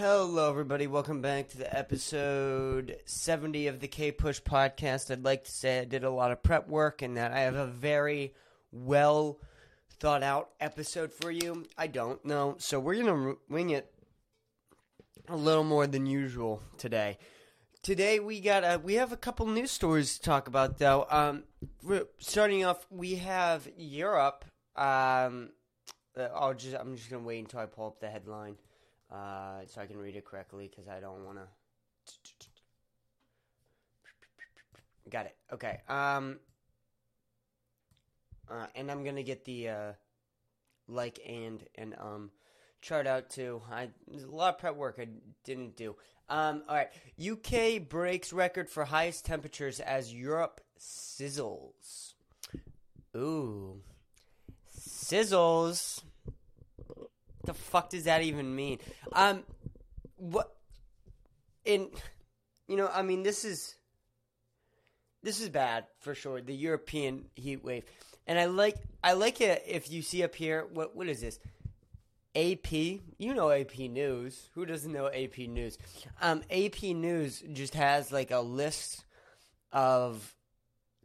[0.00, 0.86] Hello, everybody.
[0.86, 5.10] Welcome back to the episode 70 of the K Push podcast.
[5.10, 7.54] I'd like to say I did a lot of prep work and that I have
[7.54, 8.32] a very
[8.72, 9.38] well
[9.98, 11.66] thought out episode for you.
[11.76, 12.54] I don't know.
[12.56, 13.92] So we're going to wing it
[15.28, 17.18] a little more than usual today.
[17.82, 21.06] Today we got a, we have a couple news stories to talk about though.
[21.10, 21.44] Um,
[22.16, 24.46] starting off, we have Europe.
[24.76, 25.50] Um,
[26.18, 28.56] uh, I'll just I'm just gonna wait until I pull up the headline
[29.10, 31.44] uh, so I can read it correctly because I don't want to.
[35.10, 35.36] Got it.
[35.52, 35.80] Okay.
[35.88, 36.38] Um.
[38.48, 39.92] Uh, and I'm gonna get the uh,
[40.88, 42.30] like and and um
[42.80, 43.62] chart out too.
[43.70, 45.08] I there's a lot of prep work I
[45.44, 45.96] didn't do.
[46.28, 46.62] Um.
[46.68, 46.90] All right.
[47.20, 52.14] UK breaks record for highest temperatures as Europe sizzles.
[53.16, 53.82] Ooh.
[54.78, 56.02] Sizzles
[57.50, 58.78] the fuck does that even mean?
[59.12, 59.42] Um,
[60.16, 60.54] what?
[61.64, 61.88] In,
[62.68, 63.74] you know, I mean, this is
[65.24, 66.40] this is bad for sure.
[66.40, 67.84] The European heat wave,
[68.28, 70.64] and I like I like it if you see up here.
[70.72, 71.40] What what is this?
[72.36, 74.48] AP, you know AP News.
[74.54, 75.76] Who doesn't know AP News?
[76.22, 79.04] Um, AP News just has like a list
[79.72, 80.36] of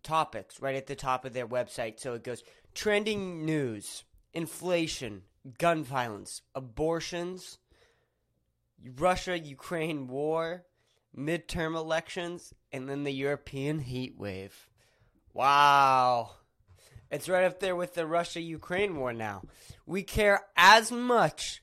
[0.03, 1.99] topics right at the top of their website.
[1.99, 2.43] So it goes
[2.75, 4.03] trending news,
[4.35, 5.23] inflation,
[5.57, 7.59] gun violence, abortions,
[8.97, 10.65] Russia Ukraine war,
[11.17, 14.69] midterm elections, and then the European heat wave.
[15.33, 16.31] Wow.
[17.11, 19.43] It's right up there with the Russia Ukraine war now.
[19.85, 21.61] We care as much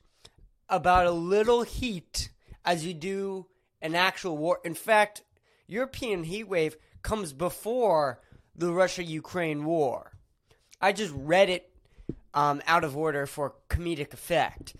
[0.68, 2.30] about a little heat
[2.64, 3.46] as you do
[3.80, 4.60] an actual war.
[4.64, 5.22] In fact,
[5.66, 8.20] European heat wave comes before
[8.54, 10.12] the Russia Ukraine war.
[10.80, 11.71] I just read it
[12.34, 14.74] um, out of order for comedic effect.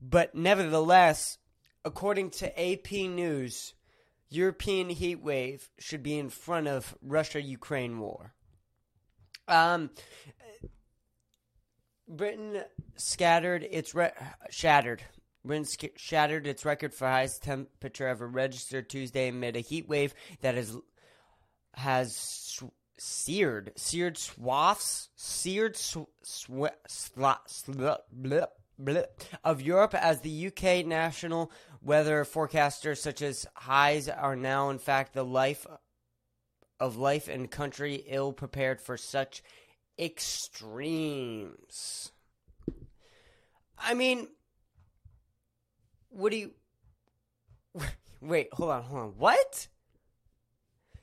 [0.00, 1.38] But nevertheless,
[1.84, 3.74] according to AP News,
[4.28, 8.34] European heat wave should be in front of Russia Ukraine war.
[9.48, 9.90] Um,
[12.08, 12.62] Britain
[12.96, 14.12] scattered its re-
[14.50, 15.02] shattered.
[15.44, 20.12] Britain sc- shattered its record for highest temperature ever registered Tuesday amid a heat wave
[20.40, 20.76] that has
[22.98, 27.30] seared, seared swaths, seared sw- sw- sl-
[28.12, 31.50] blip, blip, of Europe as the UK national
[31.82, 35.66] weather forecasters such as highs are now in fact the life
[36.78, 39.42] of life and country ill prepared for such
[39.98, 41.52] extremes.
[43.78, 44.28] I mean,
[46.08, 46.50] what do you?
[48.20, 49.08] Wait, hold on, hold on.
[49.16, 49.68] What?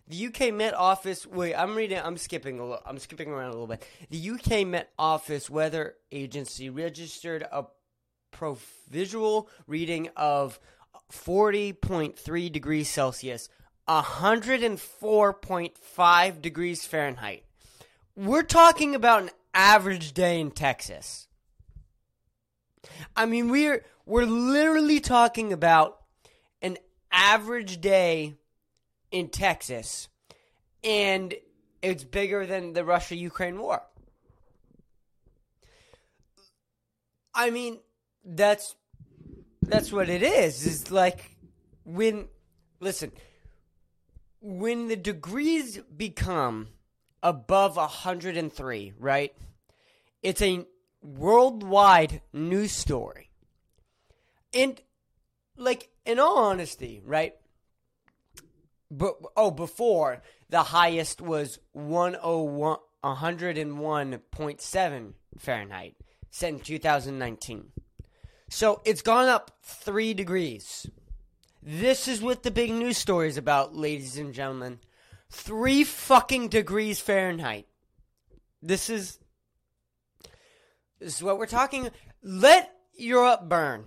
[0.08, 1.26] The UK Met Office.
[1.26, 2.00] Wait, I'm reading.
[2.00, 2.82] I'm skipping a little.
[2.86, 3.86] I'm skipping around a little bit.
[4.10, 7.64] The UK Met Office Weather Agency registered a
[8.32, 10.60] provisional reading of
[11.12, 13.48] 40.3 degrees Celsius,
[13.88, 17.46] 104.5 degrees Fahrenheit.
[18.16, 21.28] We're talking about an average day in Texas.
[23.16, 26.02] I mean, we're we're literally talking about
[26.62, 26.78] an
[27.12, 28.36] average day
[29.14, 30.10] in Texas,
[30.84, 31.36] and
[31.82, 33.84] it's bigger than the Russia Ukraine war.
[37.34, 37.80] I mean,
[38.26, 38.76] that's
[39.62, 40.66] that's what it is.
[40.66, 41.38] Is like
[41.86, 42.28] when
[42.80, 43.12] listen,
[44.42, 46.70] when the degrees become
[47.22, 49.34] above 103, right?
[50.24, 50.66] It's a
[51.04, 53.30] worldwide news story.
[54.56, 54.82] And
[55.56, 57.36] like in all honesty, right?
[58.96, 65.96] But oh, before the highest was 101 101.7 Fahrenheit
[66.30, 67.72] set in 2019.
[68.50, 70.86] So it's gone up 3 degrees.
[71.62, 74.80] This is what the big news story is about, ladies and gentlemen.
[75.32, 77.66] 3 fucking degrees Fahrenheit.
[78.62, 79.18] This is
[81.00, 81.90] this is what we're talking.
[82.22, 83.86] Let Europe burn.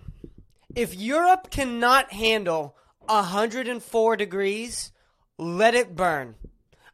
[0.75, 2.77] If Europe cannot handle
[3.07, 4.93] 104 degrees,
[5.39, 6.35] let it burn.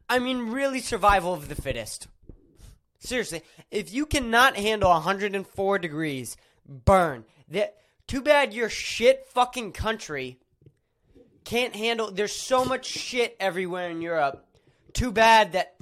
[0.08, 2.08] I mean, really, survival of the fittest.
[2.98, 6.36] Seriously, if you cannot handle 104 degrees,
[6.66, 7.24] burn.
[7.48, 10.38] That too bad your shit fucking country
[11.44, 12.10] can't handle.
[12.10, 14.46] There's so much shit everywhere in Europe.
[14.92, 15.74] Too bad that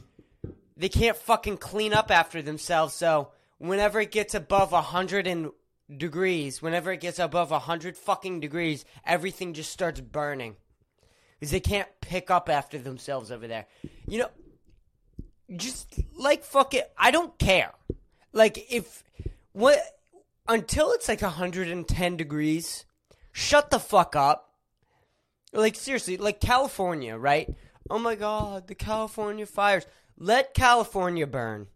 [0.77, 2.95] they can't fucking clean up after themselves.
[2.95, 5.51] So whenever it gets above 100 and
[5.95, 10.57] degrees, whenever it gets above 100 fucking degrees, everything just starts burning
[11.41, 13.67] because they can't pick up after themselves over there.
[14.07, 14.31] You know,
[15.57, 17.73] just like fuck it, I don't care.
[18.33, 19.03] Like if
[19.53, 19.79] what
[20.47, 22.85] until it's like 110 degrees,
[23.33, 24.53] shut the fuck up.
[25.53, 27.53] Like seriously, like California, right?
[27.89, 29.87] Oh my god, the California fires.
[30.19, 31.69] Let California burn.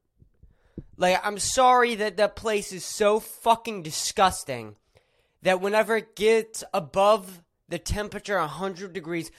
[0.96, 4.76] Like I'm sorry that that place is so fucking disgusting
[5.42, 7.42] that whenever it gets above
[7.74, 9.32] the temperature 100 degrees,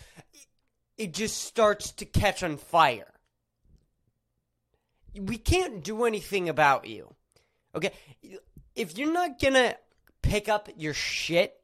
[0.97, 3.13] it just starts to catch on fire.
[5.17, 7.15] We can't do anything about you.
[7.73, 7.93] Okay?
[8.75, 9.77] If you're not gonna
[10.21, 11.55] pick up your shit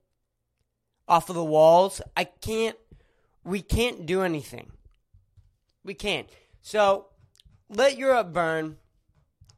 [1.10, 2.78] off of the walls, I can't,
[3.44, 4.72] we can't do anything.
[5.84, 6.30] We can't.
[6.62, 7.08] So,
[7.68, 8.78] let Europe burn.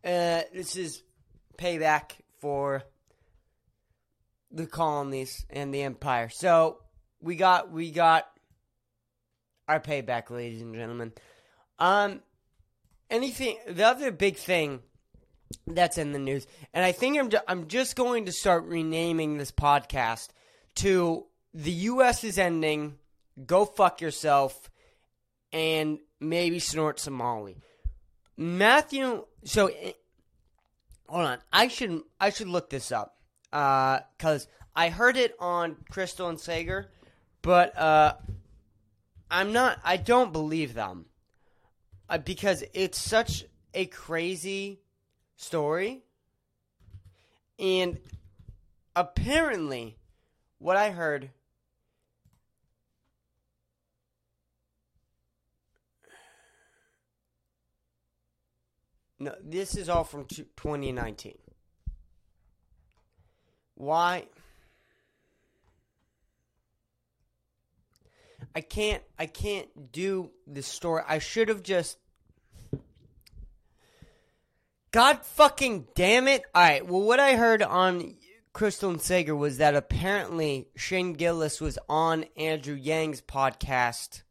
[0.03, 1.03] Uh, this is
[1.59, 2.81] payback for
[4.49, 6.29] the colonies and the empire.
[6.29, 6.79] So,
[7.23, 8.27] we got, we got
[9.67, 11.13] our payback, ladies and gentlemen.
[11.79, 12.21] Um,
[13.09, 14.81] anything, the other big thing
[15.65, 19.37] that's in the news, and I think I'm, ju- I'm just going to start renaming
[19.37, 20.29] this podcast
[20.75, 22.23] to the U.S.
[22.23, 22.97] is ending,
[23.45, 24.69] go fuck yourself,
[25.51, 27.57] and maybe snort some Molly.
[28.35, 29.69] Matthew, so
[31.07, 33.15] hold on, I should I should look this up
[33.51, 36.87] because uh, I heard it on Krystal and Saagar,
[37.43, 38.15] but uh,
[39.29, 39.79] I'm not.
[39.83, 41.05] I don't believe them
[42.09, 43.45] uh, because it's such
[43.75, 44.79] a crazy
[45.35, 46.01] story,
[47.59, 47.99] and
[48.95, 49.97] apparently,
[50.57, 51.29] what I heard.
[59.19, 61.37] No, this is all from 2019.
[63.75, 64.25] Why?
[68.55, 71.03] I can't I can't do this story.
[71.07, 71.97] I should have just
[74.91, 76.43] God fucking damn it.
[76.55, 78.15] Alright, well what I heard on
[78.53, 84.21] Krystal and Saagar was that apparently Shane Gillis was on Andrew Yang's podcast.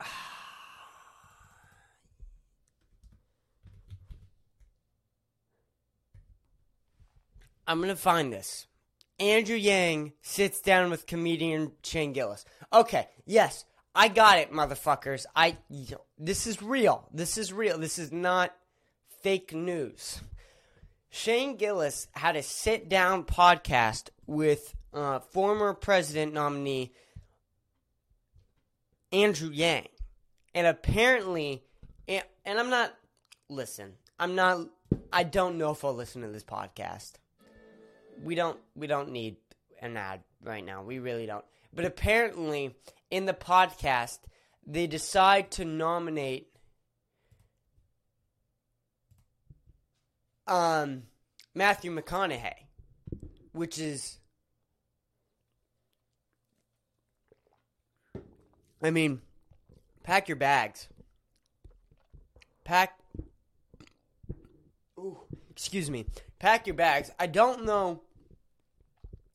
[7.68, 8.66] I'm gonna find this.
[9.22, 12.44] Andrew Yang sits down with comedian Shane Gillis.
[12.72, 13.64] Okay, yes,
[13.94, 15.26] I got it, motherfuckers.
[15.36, 15.58] I
[16.18, 17.08] this is real.
[17.14, 17.78] This is real.
[17.78, 18.52] This is not
[19.22, 20.20] fake news.
[21.08, 26.92] Shane Gillis had a sit down podcast with uh, former president nominee
[29.12, 29.86] Andrew Yang.
[30.52, 31.62] And apparently,
[32.08, 32.92] and, and I'm not,
[33.48, 34.66] listen, I'm not,
[35.12, 37.12] I don't know if I'll listen to this podcast
[38.22, 39.36] we don't we don't need
[39.80, 40.82] an ad right now.
[40.82, 41.44] We really don't.
[41.74, 42.74] But apparently,
[43.10, 44.18] in the podcast,
[44.66, 46.48] they decide to nominate
[50.46, 51.04] um,
[51.54, 52.52] Matthew McConaughey,
[53.52, 54.18] which is,
[58.82, 59.20] I mean,
[60.04, 60.88] pack your bags.
[62.64, 62.98] Pack.
[64.98, 65.18] Ooh,
[65.50, 66.06] excuse me.
[66.38, 67.10] Pack your bags.
[67.18, 68.02] I don't know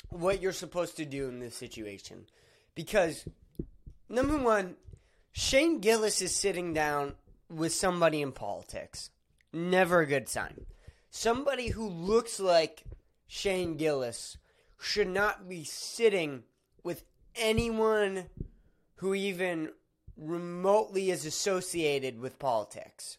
[0.09, 2.25] what you're supposed to do in this situation.
[2.75, 3.25] Because,
[4.09, 4.75] number one,
[5.31, 7.13] Shane Gillis is sitting down
[7.49, 9.09] with somebody in politics.
[9.53, 10.65] Never a good sign.
[11.09, 12.83] Somebody who looks like
[13.27, 14.37] Shane Gillis
[14.79, 16.43] should not be sitting
[16.83, 17.03] with
[17.35, 18.25] anyone
[18.95, 19.71] who even
[20.15, 23.17] remotely is associated with politics.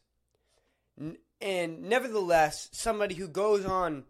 [1.41, 4.05] And nevertheless, somebody who goes on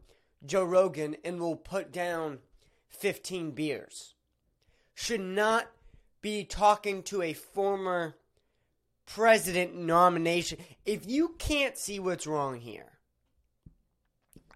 [0.45, 2.39] Joe Rogan and will put down
[2.89, 4.15] 15 beers.
[4.95, 5.71] Should not
[6.21, 8.17] be talking to a former
[9.07, 10.59] president nomination.
[10.85, 12.93] If you can't see what's wrong here,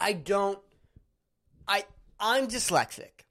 [0.00, 0.58] I don't
[1.66, 1.84] I
[2.18, 3.24] I'm dyslexic.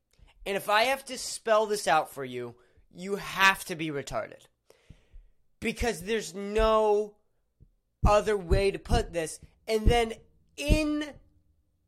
[0.45, 2.55] And if I have to spell this out for you,
[2.93, 4.47] you have to be retarded.
[5.59, 7.13] Because there's no
[8.05, 9.39] other way to put this.
[9.67, 10.13] And then
[10.57, 11.05] in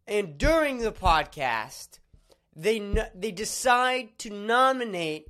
[0.06, 2.00] and during the podcast,
[2.56, 2.80] they
[3.16, 5.28] they decide to nominate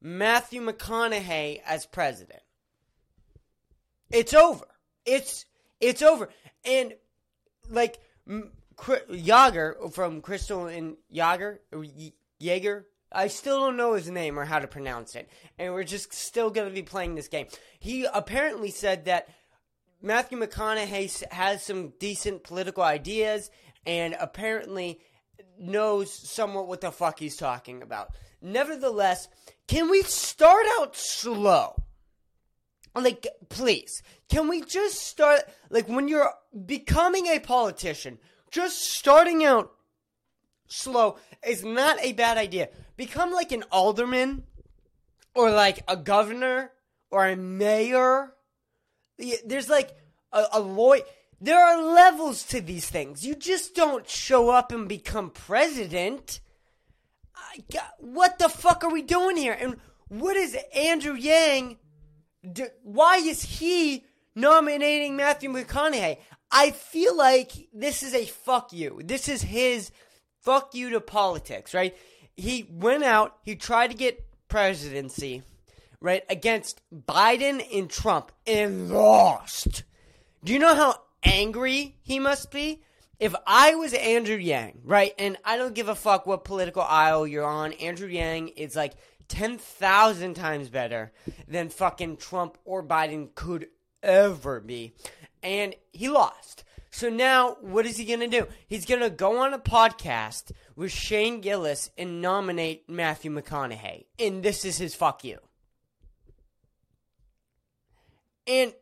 [0.00, 2.42] Matthew McConaughey as president.
[4.10, 4.66] It's over.
[5.04, 5.46] It's
[5.80, 6.28] it's over.
[6.64, 6.94] And
[7.68, 7.98] like
[9.08, 11.60] Yager from Krystal and Yager
[12.38, 12.86] Jaeger.
[13.12, 16.50] I still don't know his name or how to pronounce it, and we're just still
[16.50, 17.46] going to be playing this game.
[17.78, 19.28] He apparently said that
[20.02, 23.50] Matthew McConaughey has some decent political ideas,
[23.86, 25.00] and apparently
[25.58, 28.10] knows somewhat what the fuck he's talking about.
[28.42, 29.28] Nevertheless,
[29.66, 31.74] can we start out slow?
[32.94, 36.32] Like, please, can we just start, like, when you're
[36.64, 38.18] becoming a politician,
[38.50, 39.72] just starting out
[40.68, 42.68] slow is not a bad idea.
[42.96, 44.44] Become like an alderman
[45.34, 46.72] or like a governor
[47.10, 48.32] or a mayor.
[49.44, 49.94] There's like
[50.32, 51.02] a, a lawyer.
[51.40, 53.26] There are levels to these things.
[53.26, 56.40] You just don't show up and become president.
[57.72, 59.56] Got, what the fuck are we doing here?
[59.58, 59.76] And
[60.08, 61.78] what is Andrew Yang?
[62.50, 66.18] Do, why is he nominating Matthew McConaughey?
[66.50, 69.00] I feel like this is a fuck you.
[69.04, 69.90] This is his
[70.40, 71.96] fuck you to politics, right?
[72.36, 75.42] He went out, he tried to get presidency,
[76.00, 79.82] right, against Biden and Trump and lost.
[80.44, 82.82] Do you know how angry he must be?
[83.18, 87.26] If I was Andrew Yang, right, and I don't give a fuck what political aisle
[87.26, 88.92] you're on, Andrew Yang is like
[89.28, 91.12] 10,000 times better
[91.48, 93.68] than fucking Trump or Biden could
[94.02, 94.94] ever be.
[95.42, 96.64] And he lost.
[96.90, 98.46] So now, what is he going to do?
[98.66, 104.06] He's going to go on a podcast with Shane Gillis and nominate Matthew McConaughey.
[104.18, 105.38] And this is his fuck you.
[108.46, 108.72] And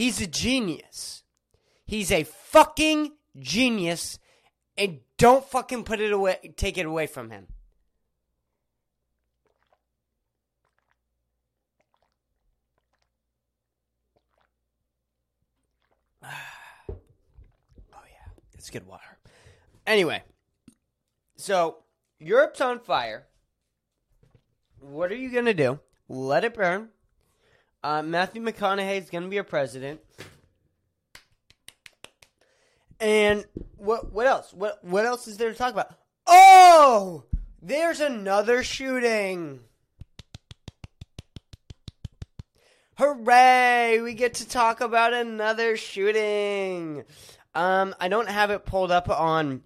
[0.00, 1.24] he's a genius.
[1.84, 4.18] He's a fucking genius.
[4.78, 7.48] And don't fucking put it away, take it away from him.
[17.92, 19.18] Oh yeah, it's good water.
[19.86, 20.22] Anyway,
[21.36, 21.84] so
[22.18, 23.26] Europe's on fire.
[24.78, 25.78] What are you gonna do?
[26.08, 26.88] Let it burn.
[27.82, 30.00] Uh, Matthew McConaughey is gonna be a president.
[33.00, 33.46] And
[33.78, 34.52] what what else?
[34.52, 35.94] What what else is there to talk about?
[36.26, 37.24] Oh,
[37.62, 39.60] there's another shooting.
[42.98, 44.00] Hooray!
[44.02, 47.04] We get to talk about another shooting.
[47.54, 49.62] Um, I don't have it pulled up on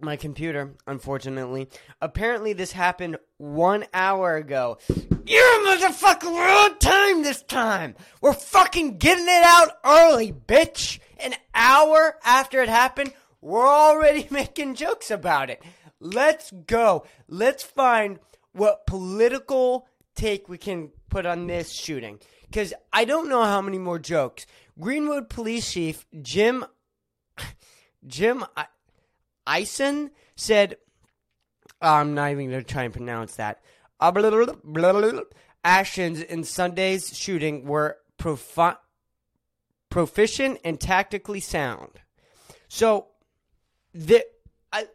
[0.00, 1.68] my computer, unfortunately.
[2.00, 4.78] Apparently, this happened one hour ago.
[5.26, 7.94] You're motherfucker, we're on time this time.
[8.20, 10.98] We're fucking getting it out early, bitch.
[11.18, 15.62] An hour after it happened, we're already making jokes about it.
[15.98, 17.04] Let's go.
[17.28, 18.18] Let's find
[18.52, 22.18] what political take we can put on this shooting.
[22.46, 24.46] Because I don't know how many more jokes.
[24.78, 26.64] Greenwood Police Chief Jim
[28.06, 28.44] Jim
[29.48, 30.76] Ison said,
[31.80, 33.62] I'm not even going to try and pronounce that.
[34.00, 35.20] Uh,
[35.64, 38.78] Actions in Sunday's shooting were profi-
[39.90, 42.00] proficient and tactically sound.
[42.68, 43.08] So,
[43.92, 44.24] the
[44.72, 44.86] I,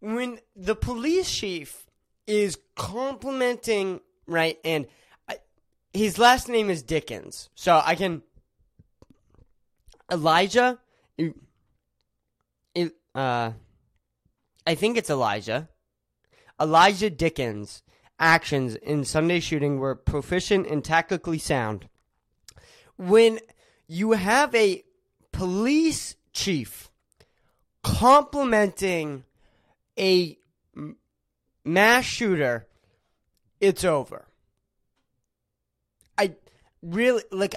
[0.00, 1.86] when the police chief
[2.26, 4.86] is complimenting, right, and
[5.28, 5.38] I,
[5.92, 8.22] his last name is Dickens, so I can
[10.10, 10.78] Elijah
[13.16, 13.52] uh,
[14.66, 15.68] I think it's Elijah.
[16.60, 17.82] Elijah Dickens'
[18.18, 21.88] actions in Sunday shooting were proficient and tactically sound.
[22.96, 23.40] When
[23.88, 24.84] you have a
[25.32, 26.90] police chief
[27.82, 29.24] complimenting
[29.98, 30.38] a
[31.64, 32.66] mass shooter,
[33.60, 34.26] it's over.
[36.18, 36.34] I
[36.82, 37.54] really like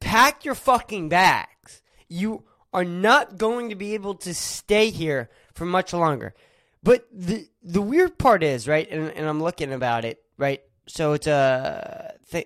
[0.00, 1.82] pack your fucking bags.
[2.08, 6.34] You are not going to be able to stay here for much longer.
[6.82, 10.60] But the the weird part is, right, and, and I'm looking about it, right?
[10.86, 12.44] So it's a thing.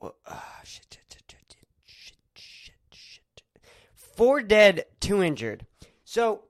[0.00, 0.14] Oh,
[0.62, 3.42] shit, shit, shit, shit, shit,
[3.94, 5.66] Four dead, two injured.
[6.04, 6.44] So,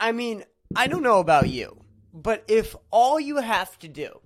[0.00, 4.20] I mean, I don't know about you, but if all you have to do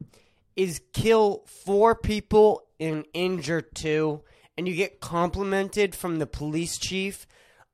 [0.57, 4.23] is kill four people and injure two,
[4.56, 7.26] and you get complimented from the police chief.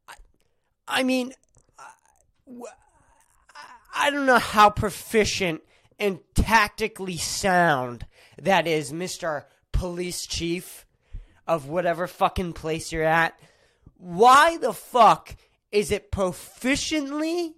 [0.09, 0.15] I,
[0.87, 1.33] I mean,
[1.79, 1.85] I,
[3.95, 5.63] I don't know how proficient
[5.99, 8.07] and tactically sound
[8.43, 9.45] that is, Mr.
[9.73, 10.87] Police Chief
[11.47, 13.39] of whatever fucking place you're at.
[13.97, 15.37] Why the fuck
[15.73, 17.55] is it proficiently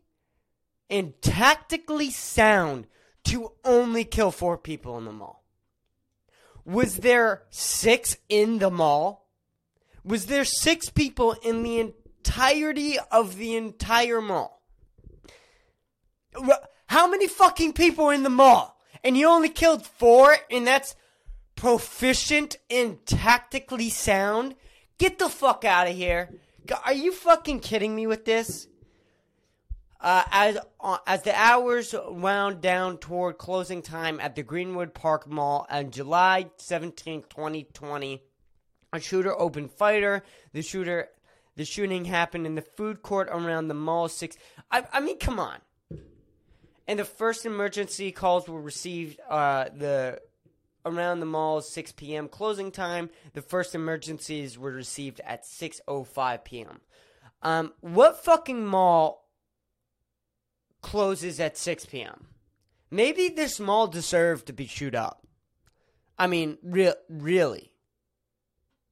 [0.89, 2.87] and tactically sound
[3.25, 5.40] to only kill four people in the mall?
[6.71, 9.29] Was there six in the mall?
[10.05, 14.63] Was there six people in the entirety of the entire mall?
[16.87, 18.79] How many fucking people in the mall?
[19.03, 20.95] And you only killed four, and that's
[21.57, 24.55] proficient and tactically sound?
[24.99, 26.31] Get the fuck out of here.
[26.85, 28.69] Are you fucking kidding me with this?
[30.01, 35.29] Uh, as uh, as the hours wound down toward closing time at the Greenwood Park
[35.29, 38.23] Mall on July 17, 2020,
[38.95, 40.23] a shooter opened fire.
[40.55, 41.09] The shooter
[41.57, 44.09] The shooting happened in the food court around the mall.
[44.09, 44.39] Six.
[44.71, 45.59] I, I mean, come on.
[46.89, 50.19] And the first emergency calls were received uh, the
[50.87, 52.27] around the mall's 6 p.m.
[52.27, 53.11] closing time.
[53.35, 56.81] The first emergencies were received at 6:05 p.m.
[57.43, 59.30] Um, what fucking mall
[60.83, 62.27] closes at 6 p.m.?
[62.91, 65.27] Maybe this mall deserved to be chewed up.
[66.19, 67.73] I mean, real, really,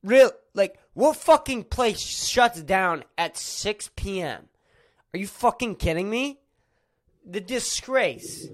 [0.02, 0.30] real.
[0.54, 4.48] Like, what fucking place shuts down at 6 p.m.?
[5.12, 6.40] Are you fucking kidding me?
[7.24, 8.48] The disgrace.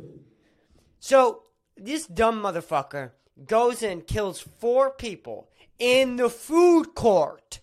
[0.98, 1.42] So
[1.76, 3.10] this dumb motherfucker
[3.46, 7.60] goes and kills four people in the food court.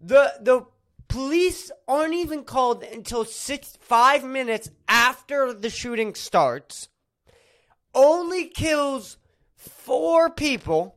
[0.00, 0.66] The the
[1.10, 6.88] police aren't even called until six five minutes after the shooting starts.
[7.92, 9.18] Only kills
[9.56, 10.96] four people,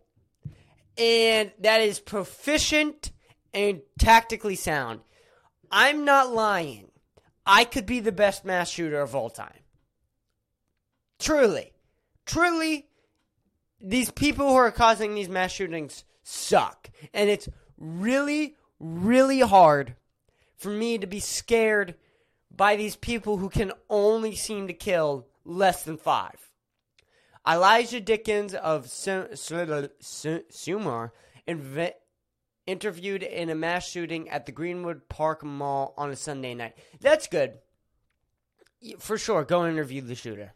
[0.98, 3.12] and that is proficient
[3.54, 5.02] and tactically sound.
[5.72, 6.92] I'm not lying.
[7.46, 9.60] I could be the best mass shooter of all time.
[11.20, 11.74] Truly.
[12.26, 12.88] Truly,
[13.82, 16.92] these people who are causing these mass shootings suck.
[17.14, 19.96] And it's really, really hard
[20.58, 21.96] for me to be scared
[22.56, 26.52] by these people who can only seem to kill less than five.
[27.48, 29.92] Elijah Dickens of Seymour
[32.66, 36.78] interviewed in a mass shooting at the Greenwood Park Mall on a Sunday night.
[37.02, 37.58] That's good.
[39.00, 40.54] For sure, go interview the shooter.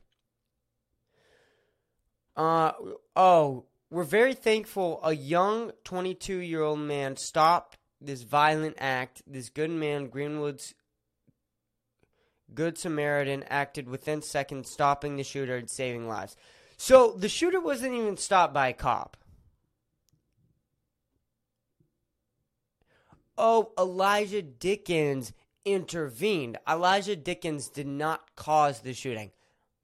[2.36, 2.72] Uh
[3.16, 9.22] oh, we're very thankful a young 22 year old man stopped this violent act.
[9.28, 10.74] This good man, Greenwood's
[12.54, 16.36] Good Samaritan, acted within seconds, stopping the shooter and saving lives.
[16.78, 19.18] So the shooter wasn't even stopped by a cop.
[23.38, 25.34] Oh, Elijah Dickens
[25.66, 26.58] intervened.
[26.68, 29.32] Elijah Dickens did not cause the shooting.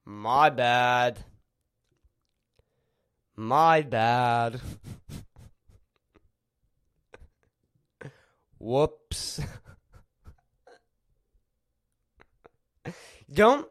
[0.06, 1.20] My bad.
[3.36, 4.60] My bad.
[8.64, 9.42] Whoops.
[13.32, 13.68] Don't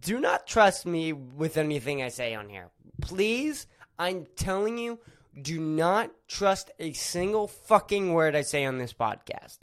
[0.00, 2.68] do not trust me with anything I say on here.
[3.00, 3.66] Please,
[3.98, 5.00] I'm telling you,
[5.42, 9.58] do not trust a single fucking word I say on this podcast.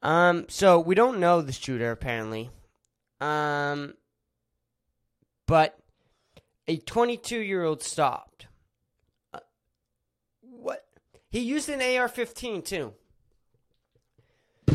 [0.00, 2.50] Um, so we don't know the shooter apparently.
[3.20, 3.94] Um,
[5.48, 5.76] but
[6.68, 8.46] a 22 year old stopped.
[9.34, 9.40] Uh,
[10.40, 10.86] what?
[11.28, 12.94] He used an AR 15 too.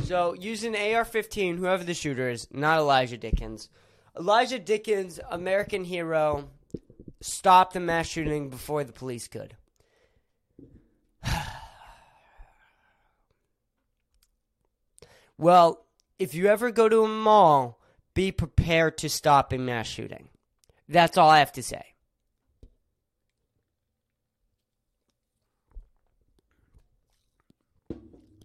[0.03, 3.69] So, using AR 15, whoever the shooter is, not Elijah Dickens.
[4.17, 6.49] Elijah Dickens, American hero,
[7.21, 9.55] stopped the mass shooting before the police could.
[15.37, 15.85] well,
[16.19, 17.79] if you ever go to a mall,
[18.13, 20.29] be prepared to stop a mass shooting.
[20.89, 21.85] That's all I have to say.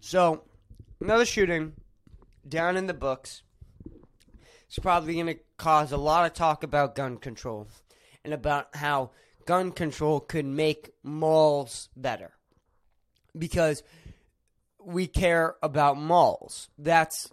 [0.00, 0.44] So,
[1.06, 1.72] another shooting
[2.48, 3.44] down in the books.
[4.66, 7.68] It's probably going to cause a lot of talk about gun control
[8.24, 9.12] and about how
[9.44, 12.32] gun control could make malls better.
[13.38, 13.84] Because
[14.84, 16.70] we care about malls.
[16.76, 17.30] That's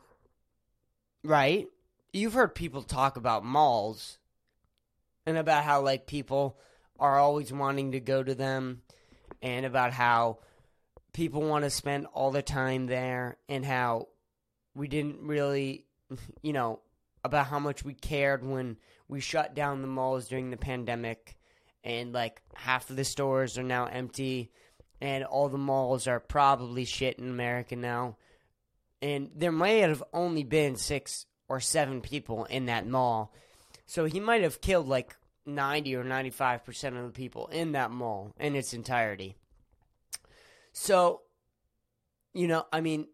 [1.23, 1.65] right.
[2.11, 4.19] You've heard people talk about malls
[5.25, 6.59] and about how like people
[6.99, 8.83] are always wanting to go to them
[9.41, 10.37] and about how
[11.13, 14.07] people want to spend all the time there and how
[14.75, 15.85] we didn't really
[16.41, 16.79] you know
[17.23, 21.37] about how much we cared when we shut down the malls during the pandemic
[21.83, 24.51] and like half of the stores are now empty
[25.01, 28.17] and all the malls are probably shit in America now
[29.01, 33.33] and there might have only been 6 or 7 people in that mall
[33.85, 38.31] so he might have killed like 90 or 95% of the people in that mall
[38.39, 39.35] in its entirety.
[40.73, 41.21] So,
[42.33, 43.07] you know, I mean,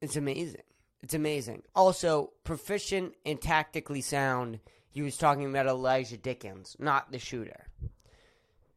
[0.00, 0.62] it's amazing.
[1.02, 1.62] It's amazing.
[1.74, 4.60] Also, proficient and tactically sound.
[4.90, 7.66] He was talking about Elijah Dickens, not the shooter.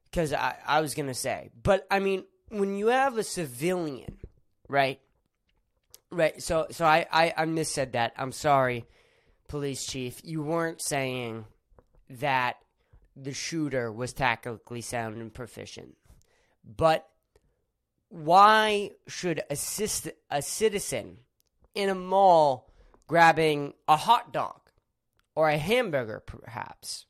[0.09, 1.49] Because I, I was going to say.
[1.61, 4.17] But, I mean, when you have a civilian,
[4.69, 4.99] right?
[6.11, 6.41] Right.
[6.41, 8.13] So, so I, I, I missaid that.
[8.17, 8.85] I'm sorry,
[9.47, 10.21] police chief.
[10.23, 11.45] You weren't saying
[12.11, 12.57] that
[13.15, 15.95] the shooter was tactically sound and proficient.
[16.63, 17.07] But
[18.09, 21.17] why should assist a citizen
[21.73, 22.71] in a mall
[23.07, 24.59] grabbing a hot dog
[25.35, 27.05] or a hamburger, perhaps,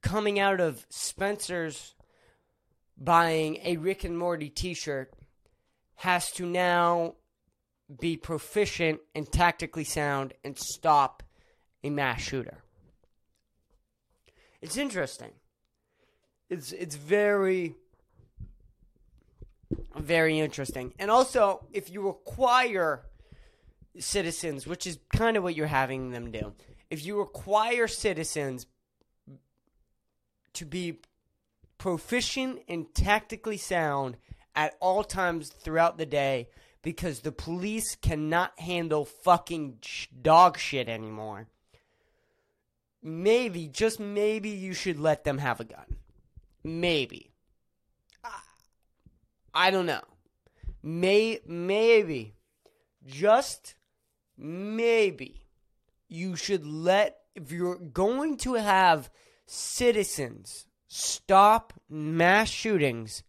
[0.00, 1.94] coming out of Spencer's
[2.96, 5.12] buying a Rick and Morty t shirt
[5.96, 7.14] has to now
[8.00, 11.22] be proficient and tactically sound and stop
[11.82, 12.62] a mass shooter.
[14.60, 15.32] It's interesting.
[16.54, 17.74] It's it's very
[19.96, 20.94] very interesting.
[21.00, 23.02] And also, if you require
[23.98, 26.52] citizens, which is kind of what you're having them do,
[26.90, 28.66] if you require citizens
[30.52, 31.00] to be
[31.76, 34.16] proficient and tactically sound
[34.54, 36.48] at all times throughout the day
[36.82, 39.78] because the police cannot handle fucking
[40.22, 41.48] dog shit anymore.
[43.02, 45.96] Maybe, just maybe, you should let them have a gun.
[46.64, 47.30] Maybe.
[49.54, 50.02] I don't know.
[50.82, 52.34] May maybe,
[53.06, 53.74] just
[54.36, 55.46] maybe,
[56.08, 59.10] you should let if you're going to have
[59.46, 63.22] citizens stop mass shootings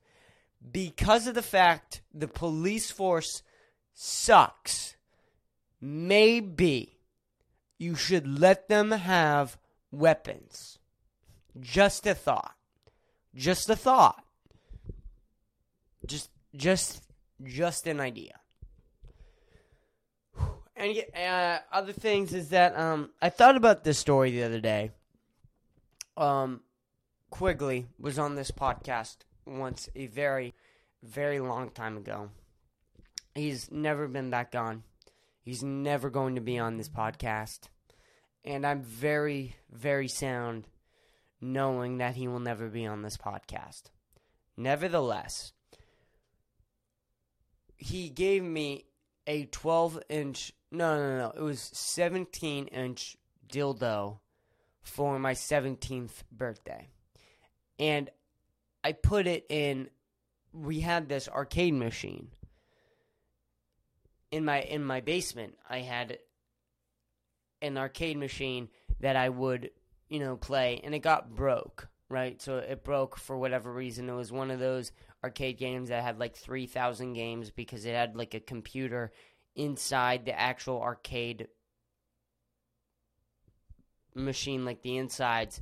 [0.71, 3.41] because of the fact the police force
[3.93, 4.95] sucks.
[5.79, 6.99] Maybe
[7.77, 9.57] you should let them have
[9.91, 10.79] weapons.
[11.59, 12.54] Just a thought.
[13.35, 14.23] Just a thought.
[16.05, 17.03] Just, just,
[17.43, 18.39] just an idea.
[20.75, 24.91] And uh, other things is that um, I thought about this story the other day.
[26.17, 26.61] Um,
[27.29, 30.53] Quigley was on this podcast once a very,
[31.03, 32.29] very long time ago.
[33.33, 34.83] He's never been back on.
[35.41, 37.67] He's never going to be on this podcast.
[38.43, 40.65] And I'm very, very sound
[41.41, 43.83] knowing that he will never be on this podcast.
[44.57, 45.51] Nevertheless,
[47.77, 48.85] he gave me
[49.27, 53.17] a 12 inch, no, no, no, it was 17 inch
[53.47, 54.19] dildo
[54.81, 56.87] for my 17th birthday.
[57.79, 58.09] And
[58.83, 59.89] I put it in,
[60.53, 62.29] we had this arcade machine.
[64.31, 66.17] In my in my basement, I had
[67.61, 68.69] an arcade machine
[68.99, 69.71] that I would,
[70.15, 72.41] you know, play, and it got broke, right?
[72.41, 74.07] So it broke for whatever reason.
[74.07, 78.15] It was one of those arcade games that had like 3,000 games because it had
[78.15, 79.11] like a computer
[79.57, 81.49] inside the actual arcade
[84.13, 85.59] machine, like the insides.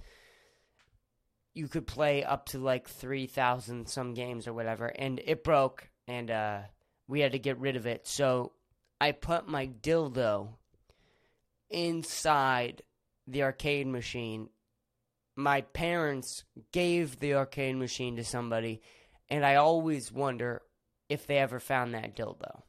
[1.56, 6.30] You could play up to like 3,000 some games or whatever, and it broke, and
[6.30, 6.60] uh,
[7.08, 8.06] we had to get rid of it.
[8.06, 8.52] So
[9.02, 10.50] I put my dildo
[11.72, 12.84] inside
[13.28, 14.50] the arcade machine.
[15.36, 18.82] My parents gave the arcade machine to somebody
[19.30, 20.62] and I always wonder
[21.10, 22.62] if they ever found that dildo.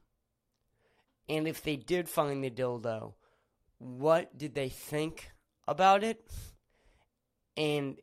[1.28, 3.14] And if they did find the dildo,
[3.78, 5.30] what did they think
[5.66, 6.24] about it?
[7.56, 7.98] And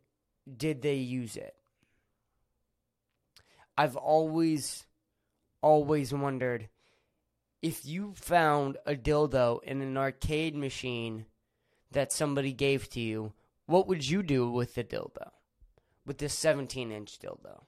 [0.58, 1.56] did they use it?
[3.78, 4.86] I've always,
[5.62, 6.70] always wondered
[7.62, 11.26] if you found a dildo in an arcade machine
[11.92, 13.34] that somebody gave to you,
[13.66, 15.32] what would you do with the dildo?
[16.06, 17.64] With this 17 inch dildo?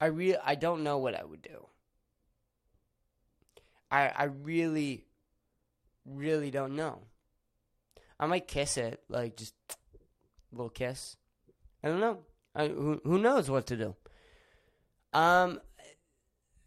[0.00, 1.66] I really I don't know what I would do.
[3.90, 5.06] I I really
[6.04, 7.02] really don't know.
[8.18, 9.76] I might kiss it, like just a
[10.52, 11.16] little kiss.
[11.82, 12.18] I don't know.
[12.54, 13.94] I, who who knows what to do?
[15.12, 15.60] Um,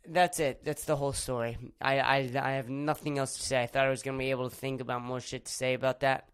[0.08, 0.64] that's it.
[0.64, 1.58] That's the whole story.
[1.82, 3.62] I, I I have nothing else to say.
[3.62, 6.02] I thought I was gonna be able to think about more shit to say about
[6.02, 6.30] that.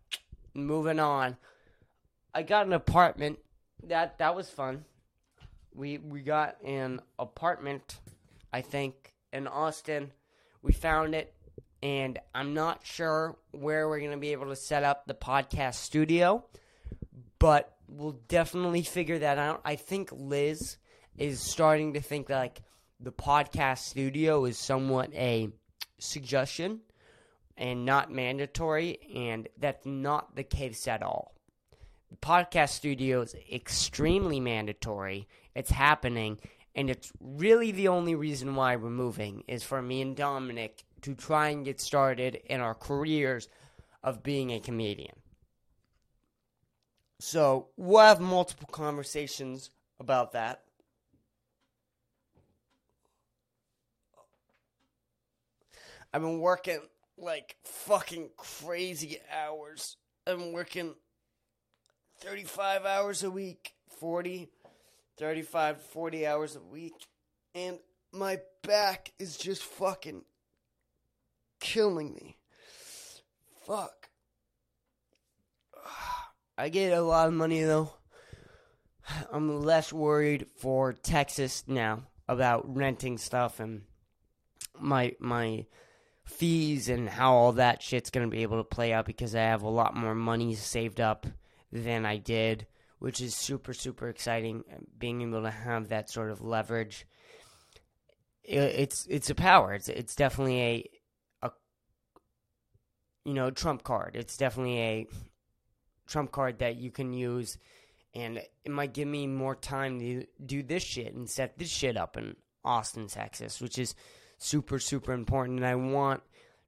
[0.53, 1.37] Moving on.
[2.33, 3.39] I got an apartment.
[3.87, 4.85] That that was fun
[5.75, 7.99] we we got an apartment,
[8.51, 10.11] I think, in Austin.
[10.61, 11.33] We found it,
[11.81, 16.45] and I'm not sure where we're gonna be able to set up the podcast studio,
[17.39, 19.61] but we'll definitely figure that out.
[19.65, 20.77] I think Liz
[21.17, 22.61] is starting to think like
[23.03, 25.49] the podcast studio is somewhat a
[25.99, 26.81] suggestion
[27.57, 31.35] and not mandatory, and that's not the case at all.
[32.09, 36.39] The podcast studio is extremely mandatory it's happening,
[36.75, 41.13] and it's really the only reason why we're moving is for me and Dominic to
[41.13, 43.47] try and get started in our careers
[44.03, 45.15] of being a comedian.
[47.19, 50.62] So we'll have multiple conversations about that.
[56.13, 56.79] I've been working
[57.17, 59.97] like fucking crazy hours.
[60.27, 60.95] I've been working
[62.21, 64.49] 35 hours a week, 40
[65.17, 67.07] 35, 40 hours a week.
[67.53, 67.79] And
[68.11, 70.23] my back is just fucking
[71.59, 72.37] killing me.
[73.65, 74.09] Fuck.
[76.57, 77.93] I get a lot of money though.
[79.31, 83.81] I'm less worried for Texas now about renting stuff and
[84.79, 85.65] my my
[86.25, 89.41] fees and how all that shit's going to be able to play out because I
[89.41, 91.27] have a lot more money saved up
[91.71, 92.67] than I did,
[92.99, 97.05] which is super super exciting uh, being able to have that sort of leverage.
[98.43, 99.73] It's it's a power.
[99.73, 100.89] It's it's definitely a
[101.47, 101.51] a
[103.25, 104.15] you know, trump card.
[104.15, 105.07] It's definitely a
[106.07, 107.57] trump card that you can use
[108.15, 111.97] and it might give me more time to do this shit and set this shit
[111.97, 113.95] up in Austin, Texas, which is
[114.43, 116.21] super super important and I want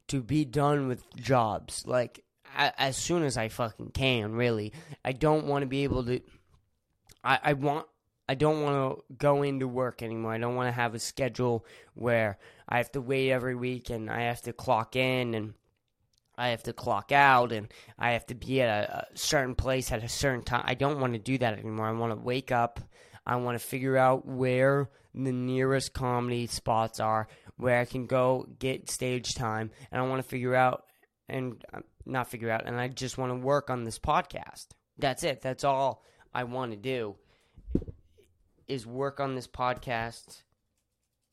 [0.08, 2.24] to be done with jobs like
[2.56, 6.22] as soon as I fucking can really I don't want to be able to
[7.24, 7.88] I, I want
[8.28, 10.34] I don't want to go into work anymore.
[10.34, 14.10] I don't want to have a schedule where I have to wait every week and
[14.10, 15.54] I have to clock in and
[16.38, 19.92] I have to clock out and I have to be at a, a certain place
[19.92, 20.64] at a certain time.
[20.66, 21.86] I don't want to do that anymore.
[21.86, 22.80] I want to wake up.
[23.28, 28.48] I want to figure out where the nearest comedy spots are, where I can go
[28.60, 30.86] get stage time, and I want to figure out
[31.28, 34.68] and uh, not figure out, and I just want to work on this podcast.
[34.98, 35.41] That's it.
[35.41, 37.15] That's all I want to do
[38.68, 40.44] is work on this podcast.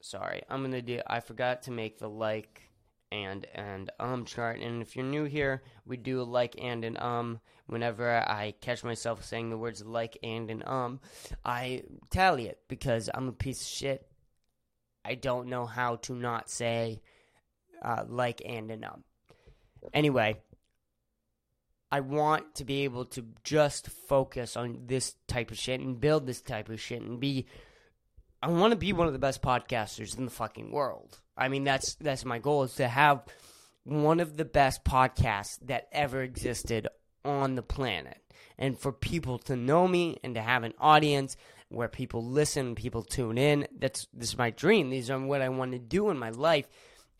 [0.00, 1.00] Sorry, I'm gonna do.
[1.06, 2.70] I forgot to make the like
[3.12, 4.60] and and um chart.
[4.60, 7.40] And if you're new here, we do a like and an um.
[7.66, 11.00] Whenever I catch myself saying the words like and an um,
[11.44, 14.06] I tally it because I'm a piece of shit.
[15.04, 17.00] I don't know how to not say
[17.82, 19.04] uh, like and an um.
[19.92, 20.40] Anyway,
[21.90, 26.26] I want to be able to just focus on this type of shit and build
[26.26, 27.46] this type of shit and be.
[28.40, 31.20] I want to be one of the best podcasters in the fucking world.
[31.36, 33.24] I mean, that's that's my goal is to have
[33.84, 36.88] one of the best podcasts that ever existed
[37.24, 38.18] on the planet,
[38.58, 41.36] and for people to know me and to have an audience
[41.72, 43.66] where people listen, people tune in.
[43.78, 44.90] That's this is my dream.
[44.90, 46.68] These are what I want to do in my life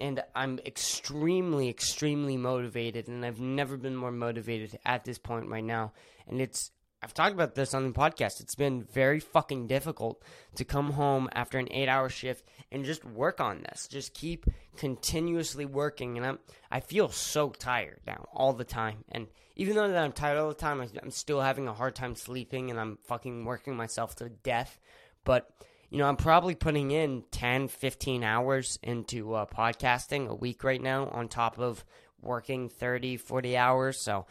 [0.03, 5.62] and I'm extremely, extremely motivated, and I've never been more motivated at this point right
[5.62, 5.93] now.
[6.27, 8.41] And it's I've talked about this on the podcast.
[8.41, 10.23] It's been very fucking difficult
[10.55, 13.88] to come home after an eight hour shift and just work on this.
[13.88, 16.17] Just keep continuously working.
[16.17, 16.38] And I'm,
[16.71, 18.99] I feel so tired now all the time.
[19.11, 22.15] And even though that I'm tired all the time, I'm still having a hard time
[22.15, 24.79] sleeping and I'm fucking working myself to death.
[25.25, 25.51] But
[25.91, 30.81] you know, I'm probably putting in 10, 15 hours into uh, podcasting a week right
[30.81, 31.85] now on top of
[32.23, 34.01] working 30, 40 hours.
[34.01, 34.25] So,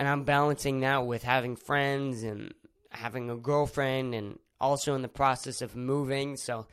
[0.00, 2.54] and I'm balancing that with having friends and
[2.88, 6.38] having a girlfriend and also in the process of moving.
[6.38, 6.66] So,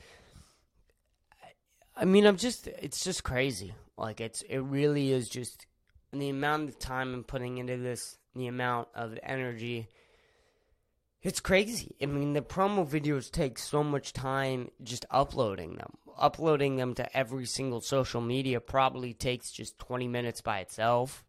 [1.93, 3.73] I mean, I'm just, it's just crazy.
[3.97, 5.67] Like, it's, it really is just
[6.13, 9.89] the amount of time I'm putting into this, the amount of energy
[11.21, 11.93] it's crazy.
[12.01, 15.97] I mean, the promo videos take so much time just uploading them.
[16.17, 21.25] Uploading them to every single social media probably takes just 20 minutes by itself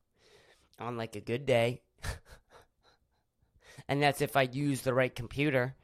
[0.78, 1.80] on like a good day.
[3.88, 5.74] and that's if I use the right computer.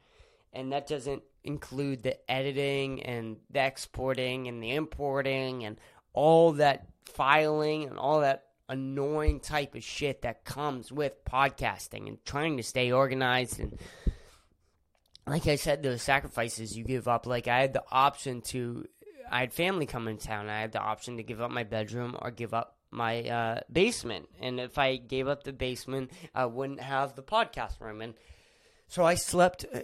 [0.53, 5.77] And that doesn't include the editing and the exporting and the importing and
[6.13, 12.23] all that filing and all that annoying type of shit that comes with podcasting and
[12.25, 13.77] trying to stay organized and
[15.27, 17.25] like I said, the sacrifices you give up.
[17.25, 18.85] Like I had the option to,
[19.31, 20.49] I had family come in town.
[20.49, 24.29] I had the option to give up my bedroom or give up my uh, basement.
[24.41, 28.01] And if I gave up the basement, I wouldn't have the podcast room.
[28.01, 28.15] And
[28.87, 29.81] so I slept uh,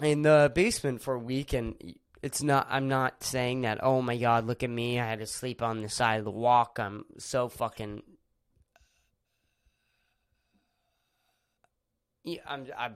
[0.00, 1.52] in the basement for a week.
[1.52, 1.74] And
[2.22, 4.98] it's not, I'm not saying that, oh my God, look at me.
[4.98, 6.78] I had to sleep on the side of the walk.
[6.78, 8.02] I'm so fucking.
[12.24, 12.94] Yeah, I'm, I'm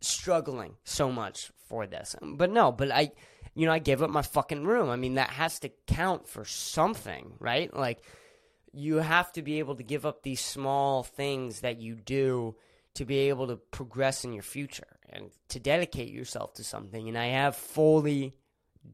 [0.00, 2.14] struggling so much for this.
[2.22, 3.10] But no, but I,
[3.58, 4.88] you know, I gave up my fucking room.
[4.88, 7.74] I mean, that has to count for something, right?
[7.74, 7.98] Like,
[8.72, 12.54] you have to be able to give up these small things that you do
[12.94, 17.08] to be able to progress in your future and to dedicate yourself to something.
[17.08, 18.36] And I have fully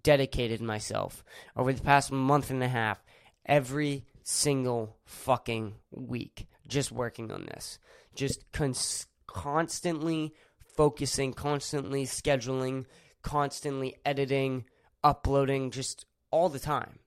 [0.03, 1.23] dedicated myself
[1.55, 3.05] over the past month and a half
[3.45, 7.79] every single fucking week just working on this.
[8.15, 10.33] Just cons- constantly
[10.75, 12.87] focusing, constantly scheduling,
[13.25, 14.65] constantly editing,
[15.03, 17.01] uploading, just all the time.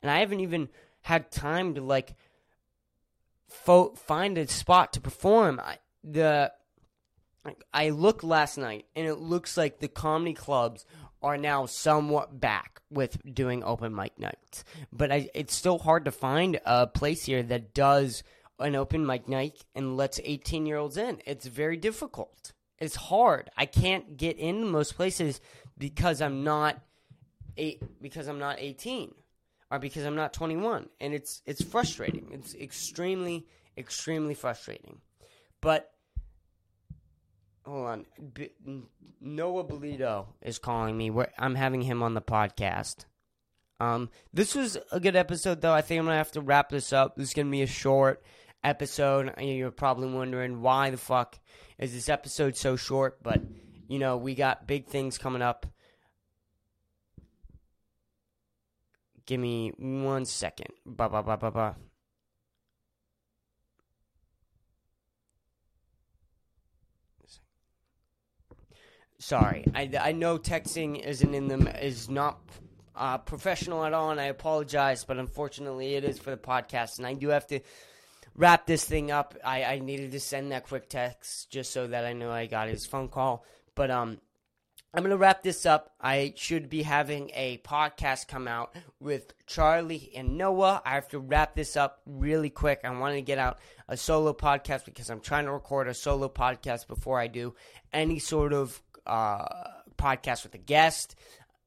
[0.00, 0.70] And I haven't even
[1.02, 2.14] had time to like
[3.48, 5.60] fo- find a spot to perform.
[5.62, 6.52] I, the
[7.74, 10.86] I looked last night, and it looks like the comedy clubs
[11.22, 14.64] are now somewhat back with doing open mic nights.
[14.92, 18.22] But I, it's still hard to find a place here that does
[18.58, 21.20] an open mic night and lets 18 year olds in.
[21.26, 22.52] It's very difficult.
[22.78, 23.50] it's hard.
[23.56, 25.40] I can't get in most places
[25.78, 26.80] because I'm not
[27.56, 29.14] eight because I'm not 18
[29.70, 32.28] or because I'm not 21 and it's it's frustrating.
[32.32, 35.00] It's extremely extremely frustrating.
[35.60, 35.90] But
[37.64, 38.06] hold on.
[38.34, 38.50] B-
[39.20, 41.10] Noah Bolito is calling me.
[41.10, 43.06] We're, I'm having him on the podcast.
[43.80, 45.72] Um, this was a good episode, though.
[45.72, 47.16] I think I'm gonna have to wrap this up.
[47.16, 48.22] This is gonna be a short
[48.62, 49.34] episode.
[49.38, 51.38] You're probably wondering why the fuck
[51.78, 53.40] is this episode so short, but
[53.88, 55.66] you know we got big things coming up.
[59.26, 60.68] Give me one second.
[60.84, 61.76] Ba ba ba ba ba.
[69.18, 72.38] Sorry, I, I know texting isn't in them is not
[72.94, 77.06] uh, professional at all, and I apologize, but unfortunately it is for the podcast, and
[77.06, 77.60] I do have to
[78.36, 79.34] wrap this thing up.
[79.42, 82.68] I, I needed to send that quick text just so that I know I got
[82.68, 84.18] his phone call, but um,
[84.92, 85.94] I'm gonna wrap this up.
[86.00, 90.82] I should be having a podcast come out with Charlie and Noah.
[90.84, 92.80] I have to wrap this up really quick.
[92.84, 93.58] I wanted to get out
[93.88, 97.54] a solo podcast because I'm trying to record a solo podcast before I do
[97.92, 99.46] any sort of uh,
[99.96, 101.16] podcast with a guest.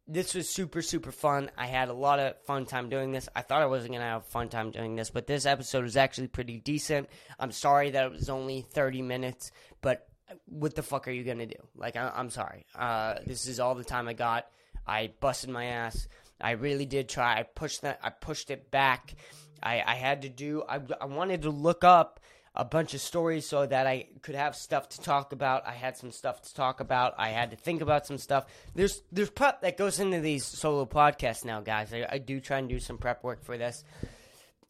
[0.08, 1.52] This was super, super fun.
[1.58, 3.28] I had a lot of fun time doing this.
[3.36, 5.98] I thought I wasn't going to have fun time doing this, but this episode was
[5.98, 7.10] actually pretty decent.
[7.38, 10.08] I'm sorry that it was only 30 minutes, but
[10.46, 11.68] what the fuck are you to do?
[11.76, 12.66] Like, I- am sorry.
[12.76, 14.48] Uh, this is all the time I got.
[14.86, 16.08] I busted my ass.
[16.40, 17.40] I really did try.
[17.40, 18.00] I pushed that.
[18.04, 19.16] I pushed it back.
[19.62, 20.64] I, I had to do.
[20.68, 22.20] I, I wanted to look up
[22.56, 25.68] a bunch of stories so that I could have stuff to talk about.
[25.68, 27.14] I had some stuff to talk about.
[27.18, 28.46] I had to think about some stuff.
[28.76, 31.94] There's there's prep that goes into these solo podcasts now, guys.
[31.94, 33.84] I, I do try and do some prep work for this.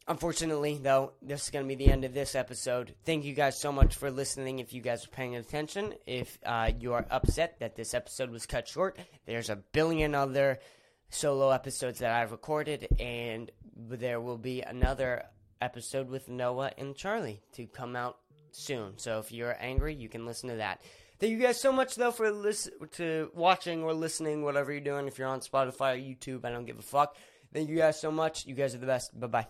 [0.08, 2.94] Unfortunately, though, this is going to be the end of this episode.
[3.04, 4.58] Thank you guys so much for listening.
[4.58, 8.46] If you guys are paying attention, if uh, you are upset that this episode was
[8.46, 10.60] cut short, there's a billion other
[11.10, 15.24] solo episodes that I've recorded, and there will be another
[15.60, 18.16] episode with Noah and Charlie to come out
[18.52, 18.96] soon.
[18.96, 20.80] So if you're angry, you can listen to that.
[21.18, 25.06] Thank you guys so much though for listen to watching or listening, whatever you're doing.
[25.06, 27.16] If you're on Spotify or YouTube, I don't give a fuck.
[27.52, 28.46] Thank you guys so much.
[28.46, 29.18] You guys are the best.
[29.18, 29.48] Bye bye.